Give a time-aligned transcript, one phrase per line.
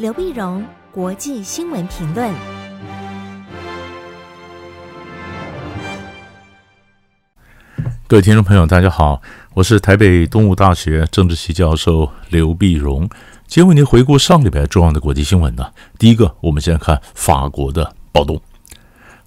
[0.00, 2.32] 刘碧荣，国际新闻评论。
[8.08, 9.20] 各位听众朋友，大家好，
[9.52, 13.00] 我是台北东吴大学政治系教授刘碧荣，
[13.46, 15.70] 今天为您回顾上礼拜重要的国际新闻呢。
[15.98, 18.40] 第一个，我们先看法国的暴动。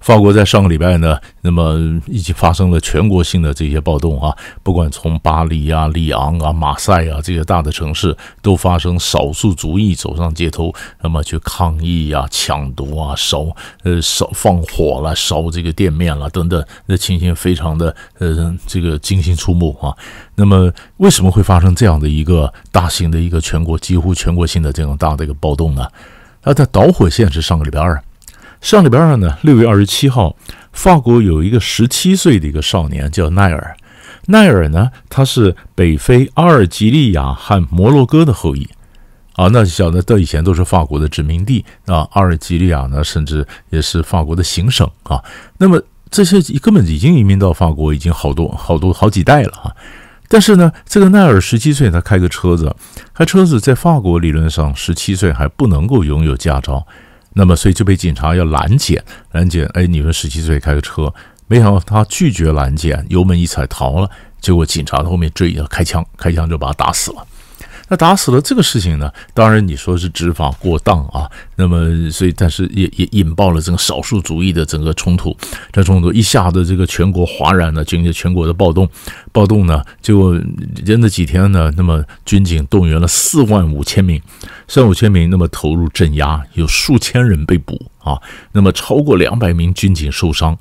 [0.04, 1.78] 法国在上个礼拜呢，那么
[2.08, 13.46] 已经发生了全国性的这些暴动啊，不管从巴黎啊、里昂啊、马赛啊这些大的城市，都发生少数族裔走上街头，那么去抗议啊、抢夺啊、烧
[13.82, 19.96] 呃烧放火了、烧这个店面了等等，那情形非常的呃这个惊心触目啊。
[20.34, 25.88] 那么为什么会发生这样的一个大型的一个全国几乎全国性的这种大的一个暴动呢？
[26.42, 27.98] 它的导火线是上个礼拜二。
[28.64, 30.34] 上礼拜二呢，六月二十七号，
[30.72, 33.76] 法国有一个十七岁的一个少年叫奈尔。
[34.28, 38.66] 奈尔呢，他是北非阿尔及利亚和摩洛哥的后裔
[39.34, 39.48] 啊。
[39.48, 42.08] 那晓得，到以前都是法国的殖民地啊。
[42.12, 45.22] 阿尔及利亚呢，甚至也是法国的行省啊。
[45.58, 49.76] 那么这些根本已经移民到法国，已经好多好多好几代了啊。
[50.26, 52.74] 但是呢，这个奈尔十七岁，他开个车子，
[53.12, 56.86] 开车子在法国理论上十七岁还不能够拥有驾照。
[57.34, 59.64] 那么，所以就被警察要拦截，拦截。
[59.74, 61.12] 哎，你说十七岁开个车，
[61.48, 64.08] 没想到他拒绝拦截，油门一踩逃了。
[64.40, 67.26] 结果警察在后面追，要开枪，开枪就把他打死了。
[67.94, 69.08] 那打死了这个事情呢？
[69.32, 71.30] 当然你说是执法过当啊。
[71.54, 75.36] 那么，所以但是也也引爆了这个少数族裔的整个冲突。
[75.70, 78.88] 这冲突一下子这个全国哗然了，经历全国的暴动。
[79.30, 80.36] 暴动呢，结果
[80.84, 84.20] 连着几天呢，那么军警动员了四万五千名，
[84.66, 88.20] 四万五千名，那么投入镇压，有数千人被捕啊。
[88.50, 90.58] 那么超过两百名军警受伤。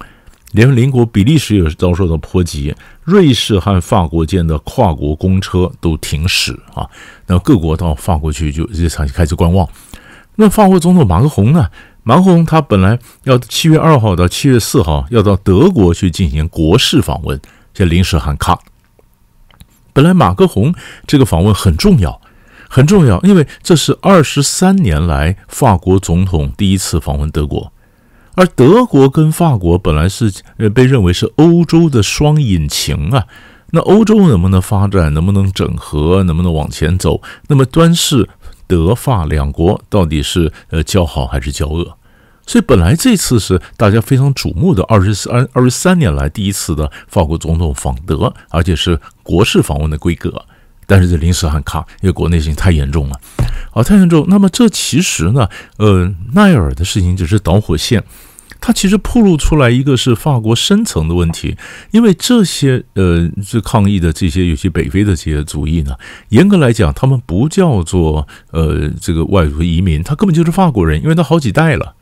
[0.54, 2.74] 连邻国比利时也是遭受到波及，
[3.04, 6.90] 瑞士和法国间的跨国公车都停驶啊。
[7.28, 9.68] 那各国到法国去就这场开始观望。
[10.36, 11.68] 那法国总统马克宏呢？
[12.04, 17.40] 马克宏他本来要七月二号到七月四号要到德国去进行国事访问，
[17.74, 18.60] 现临时喊卡。
[19.92, 20.74] 本来马克宏
[21.08, 22.22] 这个访问很重要，
[22.70, 27.73] 很重要，因为这是二十三年来法国总统第一次访问德国。
[28.36, 33.26] 而德国跟法国本来是呃被认为是欧洲的双引擎啊，
[33.72, 37.22] 那欧洲能不能发展，能不能整合，能不能往前走？
[37.48, 38.28] 那么端视
[38.68, 41.98] 德法两国到底是呃交好还是交恶？
[42.46, 50.44] 所以本来这次是大家非常瞩目的二十三二十三年来第一次的法国总统访德，而且是国事访问的规格。
[50.94, 53.20] 但是这临时喊卡，因为国内事情太严重了，
[53.72, 54.28] 啊，太严重。
[54.30, 58.04] 那么这其实呢，呃，奈尔的事情只是导火线，
[58.62, 61.58] 它其实暴露出来一个是法国深层的问题，
[61.90, 65.96] 因为这些呃，这抗议的这些有些北非的这些族裔呢，
[66.30, 71.96] 严格来讲，他们不叫做呃这个外族移民，他根本就是法国人，因为他好几代了。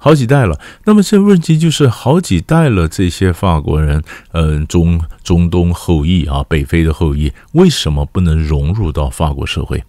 [0.00, 9.82] 好几代了，那么这问题就是好几代了，这些法国人，嗯，中中东后裔啊，北非的后裔，为什么不能融入到法国社会？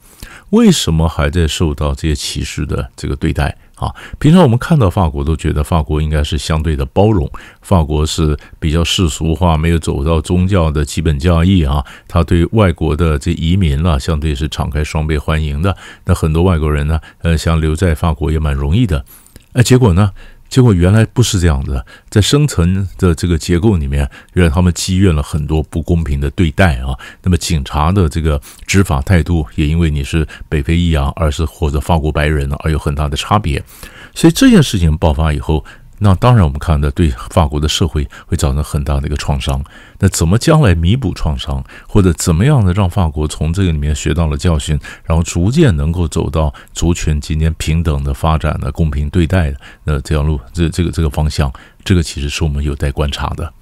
[0.50, 3.94] 为什么还在受到这些歧视的这个对待啊？
[4.18, 7.30] 平常我们看到法国都觉得法国应该是相对的包容，
[7.62, 15.78] 法国是比较世俗化，没有走到宗教的基本教义啊，他对外国的这移民了，相对是敞开双臂欢迎的。
[16.06, 19.06] 那很多外国人呢，呃，想留在法国也蛮容易的。
[19.54, 20.12] 哎，结果呢？
[20.48, 26.98] 结果原来不是这样的，在生存的这个结构里面，原来他们积怨了很多不公平的对待啊。
[27.22, 33.64] 那么警察的这个执法态度，也因为你是北非裔啊，而是或者法国白人而有很大的差别。
[34.16, 35.64] 所以这件事情爆发以后。
[36.02, 39.62] 那当然，我们看的对法国的社会会造成很大的一个创伤。
[40.00, 51.52] 那怎么将来弥补创伤，或者怎么样的让法国从这个里面学到了教训，然后逐渐能够走到族群今天平等的发展的公平对待的那这条路，这这个这个方向，
[51.84, 53.54] 这个其实是我们有待观察的。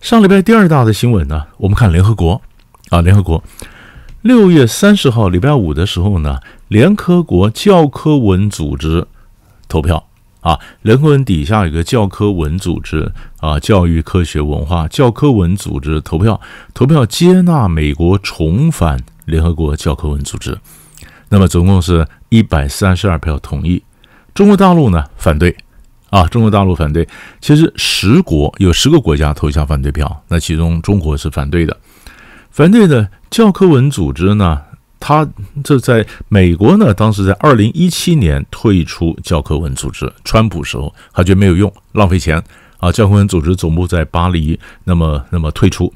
[0.00, 2.42] 上礼拜第二大的新闻呢，我们看联合国
[2.88, 3.44] 啊，联合国
[4.22, 9.06] 六月三十号礼拜五的时候呢，联合国教科文组织
[9.68, 10.09] 投票。
[10.40, 16.40] 啊，联合文底下有个教科文组织啊，教育科学文化教科文组织投票，
[16.72, 20.58] 投票接纳美国重返联合国教科文组织。
[21.28, 23.82] 那么总共是一百三十二票同意，
[24.34, 25.54] 中国大陆呢反对
[26.08, 27.06] 啊，中国大陆反对。
[27.40, 31.76] 其实十国有十个国家投下反对票，那其中中国是反对的。
[32.50, 34.62] 反对的教科文组织呢？
[35.00, 35.26] 他
[35.64, 42.40] 这在美国呢，当时在二零一七年退出教科文组织，川普时候他觉得没有用，浪费钱
[42.76, 42.92] 啊。
[42.92, 45.92] 教科文组织总部在巴黎，那么那么退出，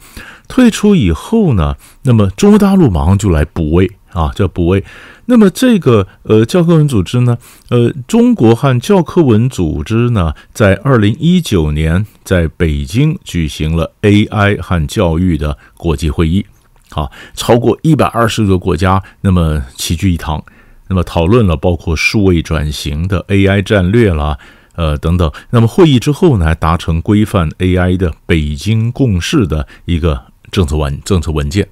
[0.48, 4.82] 退出以后呢，那么中国大陆马上就来补位啊，叫补位。
[5.26, 7.38] 那么这个呃教科文组织呢，
[7.70, 16.44] 呃，中国和教科文组织呢，在二零一九年在北京举行了 AI 和教育的国际会议，
[16.94, 20.44] 啊，超过一百二十个国家那么齐聚一堂，
[20.88, 24.38] 那么讨论了包括数位转型的 AI 战略啦，
[24.76, 25.30] 呃等等。
[25.50, 31.68] 那么会议之后呢，达成规范 AI 的北京共识的一个政策文政策文件。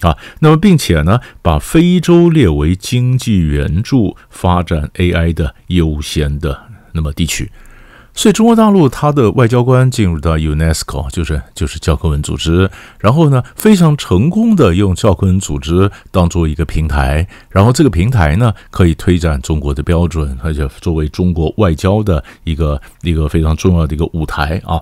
[0.00, 6.58] 啊，那么并且呢，把非洲列为经济援助发展 AI 的优先的
[6.92, 7.52] 那么地区，
[8.12, 24.80] 所以中国大陆它的外交官进入到 UNESCO，就是就是教科文组织，然后呢，非常成功的用教科文组织当做一个平台，然后这个平台呢，可以推展中国的标准，而且作为中国外交的一个一个非常重要的一个舞台啊。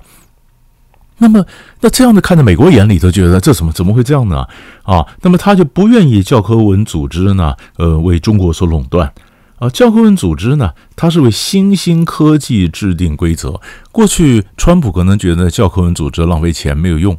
[1.19, 1.45] 那么，
[1.81, 4.47] 那这样的看在美国眼里，都觉得这怎么怎么会这样呢？
[4.85, 9.13] 啊，那么他就不愿意教科文组织呢，呃，为中国所垄断。
[9.59, 13.61] 啊，教科文组织呢，它是为新兴科技制定规则。
[13.93, 17.19] 过去，川普可能觉得教科文组织浪费钱，没有用。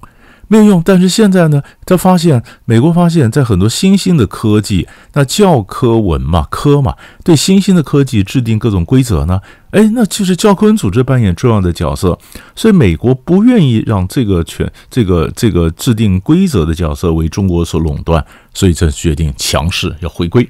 [0.51, 9.39] 没有用，但是现在呢，他发现美国发现，在很多新兴的科技，那教科文嘛，科嘛，对新兴的科技制定各种规则呢，
[9.69, 12.17] 哎，那就是教科文组织扮演重要的角色，
[12.55, 20.49] 所以美国不愿意让这个权，这个这个制定规则的角色为中国所垄断，所以这决定强势要回归。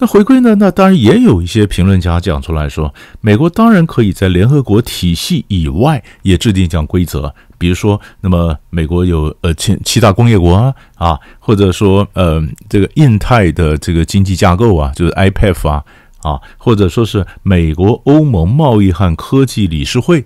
[0.00, 0.54] 那回归呢？
[0.54, 15.84] 那当然也有一些评论家讲出来说，美国当然可以在联合国体系以外也制定这样规则，比如说，那么美国有呃七七大工业国啊啊，或者说呃这个印太的这个经济架构啊，就是 IPF 啊
[16.22, 20.24] 啊，或者说是美国欧盟贸易和科技理事会，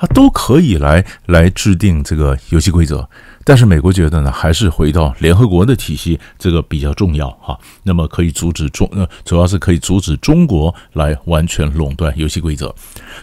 [0.00, 3.06] 它都可以来来制定这个游戏规则。
[3.44, 7.58] 但是美国觉得呢，还是回到联合国的体系这个比较重要哈。
[7.82, 12.74] 那么可以阻止中呃，主要是可以阻止中国来完全垄断游戏规则。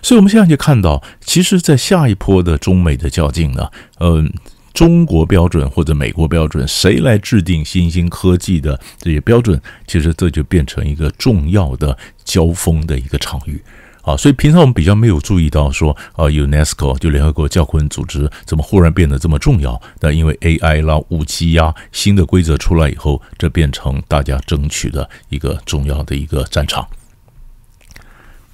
[0.01, 3.69] 所以我们现在就看到，其实，在下一波的中美的较劲呢，
[4.00, 4.31] 嗯，
[4.74, 9.59] 中国标准或者美国标准，谁来制定新兴科技的这些标准？
[9.88, 13.62] 其实这就变成一个重要的交锋的一个场域。
[14.07, 19.81] 啊，所以平常我们比较没有注意到说，啊，UNESCO 就联合国教科文组织怎么忽然变得这么重要？
[20.00, 26.88] 那因为 AI 啦、五 G 呀，新的规则出来以后，这变成大家争取的一个重要的一个战场。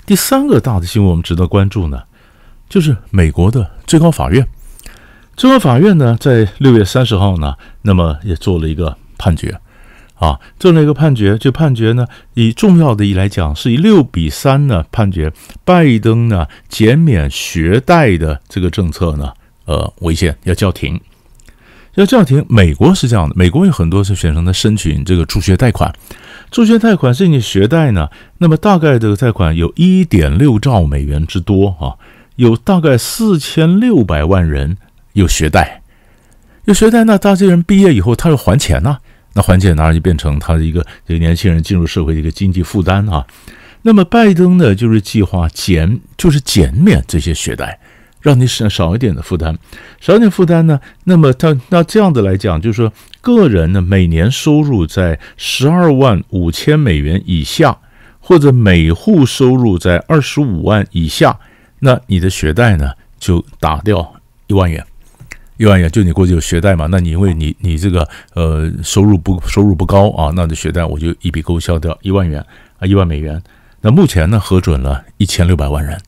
[0.08, 2.02] 第三个大的新闻我们值得关注呢，
[2.68, 4.48] 就是美国的最高法院。
[5.38, 9.60] 最高法院呢，在六月三十号呢，那么也做了一个判决。
[10.24, 15.30] 啊，做了一个判决，就判决呢，以重要的一来讲，是以六比三呢判决
[15.66, 19.34] 拜登呢减免学贷的这个政策呢，
[19.66, 20.98] 呃，违宪要叫停，
[21.96, 22.46] 要叫停。
[22.48, 25.94] 美国是这样的，美国有很多是学生在申请这个助学贷款，
[26.50, 32.00] 助学贷款申请学贷呢，那么大概这个贷款有一点六兆美元之多啊，
[32.38, 34.78] 有大概四千六百万人
[35.12, 35.82] 有学贷，
[36.64, 39.00] 有学贷，那大这些人毕业以后他要还钱呢、
[39.34, 43.26] 那缓解当然就变成他的一个这个年轻人进入社会的一个经济负担啊。
[43.82, 47.80] 那么拜登呢，就是计划减，就是减免这些学贷，
[48.22, 49.58] 让你省少一点的负担，
[50.00, 50.80] 少一点负担呢。
[51.04, 57.78] 那么他那这样的来讲，就是说个人呢每年收入在十二万五千美元以下，
[58.20, 61.38] 或者每户收入在二十五万以下，
[61.80, 64.16] 那你的学贷呢就打掉
[64.48, 64.86] 一万元。
[65.58, 66.88] 一万元，就你过去有学贷嘛？
[66.90, 72.44] 那你因为你你这个呃收入不收入不高啊，那这学贷我就一笔勾销掉一万元
[72.80, 73.42] 啊，一万美元。
[73.82, 76.00] 那目前呢核准了一千六百万人，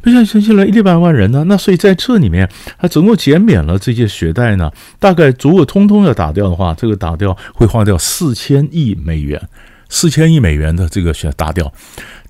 [0.00, 9.40] 不像新西兰一六百万人呢，那所以在这里面，它总共减免了这些学贷呢，大概如果通通要打掉的话，这个打掉会花掉四千亿美元，
[9.88, 11.72] 四千亿美元的这个需要打掉。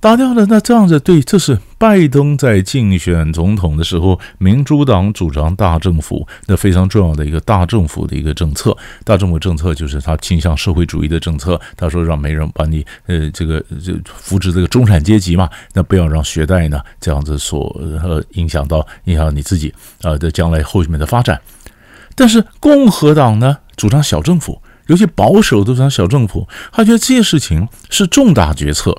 [0.07, 8.77] 打掉了，那这样子对，这是拜登在竞选总统的时候，民主党主张大政府，那非常重要的一个大政府的一个政策。
[9.03, 11.61] 大政府政策就是他倾向社会主义的政策。
[11.77, 21.41] 他说让没人把你呃这个就扶持这个中产阶级嘛，那不要让学贷呢这样子所呃影响到影响你自己啊的将来后面的发展。
[22.15, 28.97] 但是共和党呢主张小政府，尤其保守都主张小政府，他觉得这些事情是重大决策。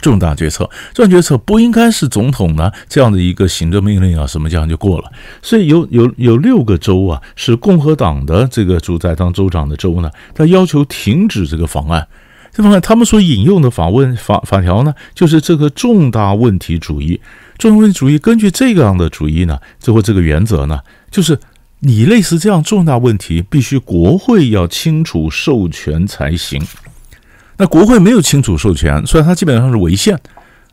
[0.00, 5.10] 重大决策，这样决策不应该是总统呢这样的一个行政命令啊，什么这样就过了。
[5.42, 12.06] 所以有有有六个州啊，是共和党的这个主宰当州长的州呢，他要求停止这个方案。
[12.52, 17.20] 这方案他们所引用的法问法法条呢，就是这个重大问题主义。
[17.58, 20.80] 重大问题主义根据这样的主义呢，最后这个原则呢，
[21.12, 21.38] 就是
[21.78, 26.60] 你类似这样重大问题，必须国会要清楚授权才行。
[27.60, 30.18] 那国会没有清楚授权，所以它基本上是违宪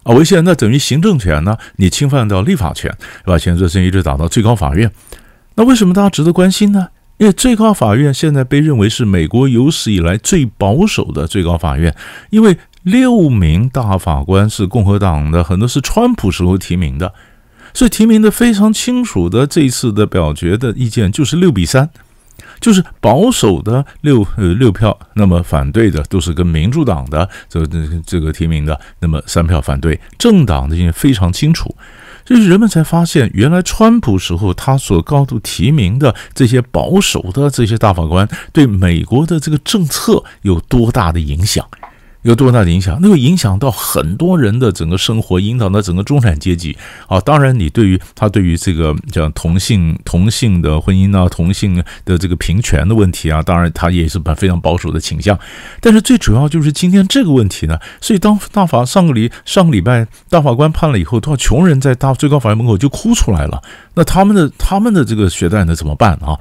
[0.04, 2.90] 啊，违宪那等于行政权呢，你侵犯到立法权，
[3.26, 4.90] 把前这事一直打到最高法院。
[5.56, 6.88] 那为什么大家值得关心呢？
[7.18, 11.94] 因为最高法院现在被认为是美国有史以来最保守的最高法院，
[12.30, 17.14] 因为六名大法官是共和党的，很多是川普时候提名的。
[17.74, 21.90] 所以提名的非常清楚的，这一次的表决的意见就是六比三，
[22.60, 31.76] 就是保守的六呃六票，那么反对的都是跟民主党的这这这个提名的，那么三票反对，政党的也非常清楚，
[32.26, 41.68] 就是人们才发现，原来川普时候他所高度提名的这些保守的这些大法官，对美国的这个政策有多大的影响。
[42.28, 43.00] 有多大的影响？
[43.02, 47.22] 那会影响到很多人的整个生活，影响到整个中产阶级啊！
[47.22, 55.40] 当然，你对于他对于这个叫同性同性的婚姻啊，同性的这个平权的问题啊，当然他也是把非常保守的倾向。
[55.80, 63.64] 但是最主要就是今天这个问题呢，所以当大法上个礼上个礼拜大法官判了以后，多少穷人在大最高法院门口就哭出来了。
[63.94, 66.38] 那他们的他们的这个血债呢怎么办啊？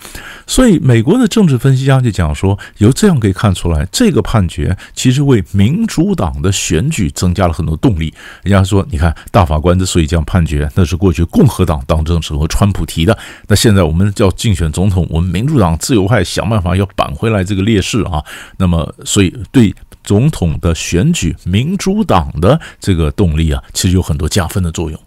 [0.49, 8.13] 所以美国的政治分析家就讲说，由这样可以看出来，这个判决其实为民民主党的选举增加了很多动力。
[8.43, 13.17] 人家说，你看大法官之所以这样判决，那是过去共和党当政时候川普提的。
[13.47, 18.25] 那现在我们叫竞选总统，我们民主党自由派想办法要扳回来这个劣势啊。
[18.57, 24.99] 那么，所以对总统的选举，民主党的这个动力啊，其实有很多加分的作用。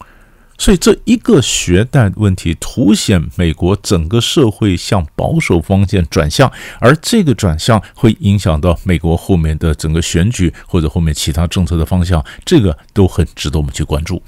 [0.59, 14.21] 所以这一个学贷问题凸显美国整个社会向保守方向转向，而这个转向会影响到美国后面的整个选举或者后面其他政策的方向，这个都很值得我们去关注。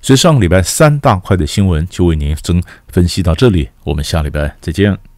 [0.00, 5.11] 所以上个礼拜三大块的新闻就为您分分析到这里，我们下礼拜再见。